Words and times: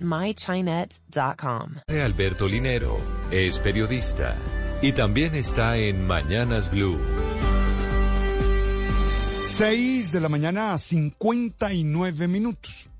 mychinet.com. 0.00 1.76
Alberto 1.88 2.48
Linero 2.48 2.98
es 3.30 3.58
periodista 3.58 4.36
y 4.80 4.92
también 4.92 5.34
está 5.34 5.76
en 5.76 6.06
Mañanas 6.06 6.70
Blue. 6.70 6.98
6 9.44 10.12
de 10.12 10.20
la 10.20 10.28
mañana 10.28 10.72
a 10.72 10.78
59 10.78 12.28
minutos. 12.28 12.90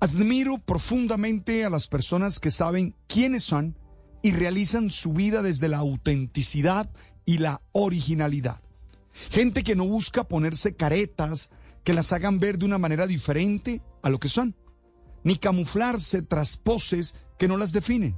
Admiro 0.00 0.58
profundamente 0.58 1.64
a 1.64 1.70
las 1.70 1.88
personas 1.88 2.40
que 2.40 2.50
saben 2.50 2.94
quiénes 3.06 3.44
son 3.44 3.78
y 4.20 4.32
realizan 4.32 4.90
su 4.90 5.12
vida 5.12 5.40
desde 5.40 5.68
la 5.68 5.78
autenticidad 5.78 6.90
y 7.24 7.38
la 7.38 7.62
originalidad. 7.72 8.60
Gente 9.30 9.62
que 9.62 9.76
no 9.76 9.86
busca 9.86 10.24
ponerse 10.24 10.74
caretas 10.74 11.48
que 11.84 11.94
las 11.94 12.12
hagan 12.12 12.38
ver 12.38 12.58
de 12.58 12.66
una 12.66 12.78
manera 12.78 13.06
diferente 13.06 13.80
a 14.02 14.10
lo 14.10 14.18
que 14.18 14.28
son, 14.28 14.56
ni 15.24 15.36
camuflarse 15.36 16.22
tras 16.22 16.56
poses 16.56 17.14
que 17.38 17.48
no 17.48 17.56
las 17.56 17.72
definen. 17.72 18.14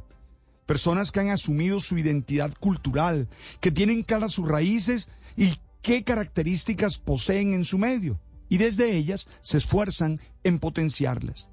Personas 0.67 1.13
que 1.13 1.21
han 1.21 1.31
asumido 1.31 1.81
su 1.81 1.97
identidad 1.97 2.53
cultural, 2.59 3.29
que 3.61 3.71
tienen 3.71 4.03
claras 4.03 4.33
sus 4.33 4.47
raíces 4.47 5.09
y 5.37 5.55
qué 5.81 6.03
características 6.03 6.99
poseen 6.99 7.55
en 7.55 7.65
su 7.65 7.79
medio, 7.79 8.21
y 8.49 8.59
desde 8.59 8.95
ellas 8.95 9.29
se 9.41 9.59
esfuerzan 9.59 10.21
en 10.43 10.59
potenciarlas. 10.59 11.49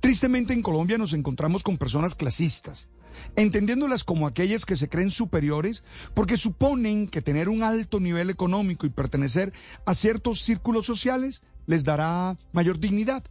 Tristemente 0.00 0.52
en 0.52 0.62
Colombia 0.62 0.98
nos 0.98 1.14
encontramos 1.14 1.62
con 1.62 1.78
personas 1.78 2.14
clasistas, 2.14 2.88
entendiéndolas 3.34 4.04
como 4.04 4.26
aquellas 4.26 4.66
que 4.66 4.76
se 4.76 4.90
creen 4.90 5.10
superiores 5.10 5.84
porque 6.12 6.36
suponen 6.36 7.08
que 7.08 7.22
tener 7.22 7.48
un 7.48 7.62
alto 7.62 7.98
nivel 7.98 8.28
económico 8.28 8.84
y 8.84 8.90
pertenecer 8.90 9.54
a 9.86 9.94
ciertos 9.94 10.42
círculos 10.42 10.84
sociales 10.84 11.42
les 11.66 11.82
dará 11.82 12.38
mayor 12.52 12.78
dignidad 12.78 13.24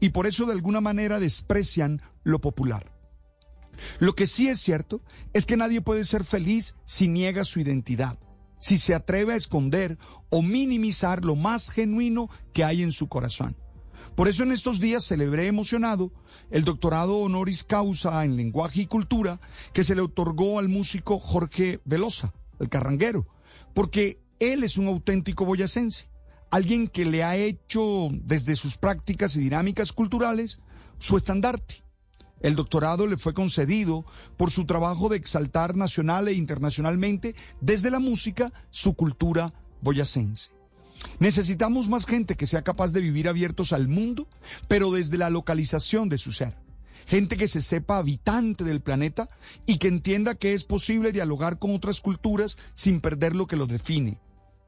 y 0.00 0.10
por 0.10 0.26
eso 0.26 0.46
de 0.46 0.52
alguna 0.52 0.80
manera 0.80 1.20
desprecian 1.20 2.02
lo 2.24 2.40
popular. 2.40 2.92
Lo 3.98 4.14
que 4.14 4.26
sí 4.26 4.48
es 4.48 4.60
cierto 4.60 5.02
es 5.32 5.46
que 5.46 5.56
nadie 5.56 5.80
puede 5.80 6.04
ser 6.04 6.24
feliz 6.24 6.76
si 6.84 7.08
niega 7.08 7.44
su 7.44 7.60
identidad, 7.60 8.18
si 8.58 8.78
se 8.78 8.94
atreve 8.94 9.34
a 9.34 9.36
esconder 9.36 9.98
o 10.28 10.42
minimizar 10.42 11.24
lo 11.24 11.36
más 11.36 11.70
genuino 11.70 12.28
que 12.52 12.64
hay 12.64 12.82
en 12.82 12.92
su 12.92 13.08
corazón. 13.08 13.56
Por 14.14 14.28
eso 14.28 14.42
en 14.42 14.52
estos 14.52 14.80
días 14.80 15.04
celebré 15.04 15.46
emocionado 15.46 16.12
el 16.50 16.64
doctorado 16.64 17.18
honoris 17.18 17.64
causa 17.64 18.24
en 18.24 18.36
lenguaje 18.36 18.82
y 18.82 18.86
cultura 18.86 19.40
que 19.72 19.84
se 19.84 19.94
le 19.94 20.02
otorgó 20.02 20.58
al 20.58 20.68
músico 20.68 21.18
Jorge 21.18 21.80
Velosa, 21.84 22.34
el 22.58 22.68
carranguero, 22.68 23.26
porque 23.72 24.20
él 24.38 24.64
es 24.64 24.76
un 24.76 24.88
auténtico 24.88 25.46
boyacense, 25.46 26.09
alguien 26.50 26.88
que 26.88 27.04
le 27.04 27.24
ha 27.24 27.36
hecho 27.36 28.08
desde 28.10 28.56
sus 28.56 28.76
prácticas 28.76 29.36
y 29.36 29.40
dinámicas 29.40 29.92
culturales 29.92 30.60
su 30.98 31.16
estandarte. 31.16 31.82
El 32.40 32.56
doctorado 32.56 33.06
le 33.06 33.18
fue 33.18 33.34
concedido 33.34 34.04
por 34.36 34.50
su 34.50 34.64
trabajo 34.64 35.08
de 35.08 35.16
exaltar 35.16 35.76
nacional 35.76 36.28
e 36.28 36.32
internacionalmente 36.32 37.34
desde 37.60 37.90
la 37.90 37.98
música 37.98 38.52
su 38.70 38.94
cultura 38.94 39.52
boyacense. 39.82 40.50
Necesitamos 41.18 41.88
más 41.88 42.06
gente 42.06 42.36
que 42.36 42.46
sea 42.46 42.62
capaz 42.62 42.92
de 42.92 43.00
vivir 43.00 43.28
abiertos 43.28 43.72
al 43.72 43.88
mundo, 43.88 44.26
pero 44.68 44.90
desde 44.90 45.18
la 45.18 45.30
localización 45.30 46.08
de 46.08 46.18
su 46.18 46.32
ser. 46.32 46.56
Gente 47.06 47.36
que 47.36 47.48
se 47.48 47.60
sepa 47.60 47.98
habitante 47.98 48.64
del 48.64 48.80
planeta 48.80 49.28
y 49.66 49.78
que 49.78 49.88
entienda 49.88 50.34
que 50.34 50.52
es 50.52 50.64
posible 50.64 51.12
dialogar 51.12 51.58
con 51.58 51.74
otras 51.74 52.00
culturas 52.00 52.58
sin 52.74 53.00
perder 53.00 53.34
lo 53.34 53.46
que 53.46 53.56
los 53.56 53.68
define. 53.68 54.18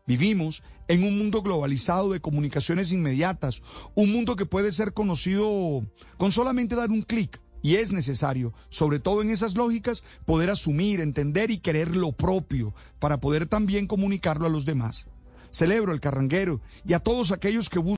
Vivimos 0.07 0.65
en 0.89 1.05
un 1.05 1.17
mundo 1.17 1.43
globalizado 1.43 2.13
de 2.13 2.21
comunicaciones 2.21 2.93
inmediatas, 2.93 3.63
un 3.95 4.13
mundo 4.13 4.35
que 4.35 4.47
puede 4.47 4.73
ser 4.73 4.93
conocido 4.93 5.87
con 6.17 6.33
solamente 6.33 6.75
dar 6.75 6.91
un 6.91 7.03
clic. 7.03 7.41
Y 7.65 7.77
es 7.77 7.93
necesario, 7.93 8.53
sobre 8.71 8.99
todo 8.99 9.23
en 9.23 9.31
esas 9.31 9.55
lógicas, 9.55 10.03
poder 10.27 10.51
asumir, 10.51 11.01
entender 11.01 11.53
y 11.53 11.59
querer 11.59 11.95
lo 11.95 12.11
propio 12.11 12.75
para 12.99 13.21
poder 13.21 13.47
también 13.47 13.87
comunicarlo 13.87 14.47
a 14.47 14.51
los 14.51 14.65
demás. 14.65 15.07
Celebro 15.53 15.93
el 15.93 16.01
carranguero 16.01 16.61
y 16.85 16.95
a 16.95 16.99
todos 16.99 17.31
aquellos 17.31 17.69
que 17.69 17.79
buscan 17.79 17.91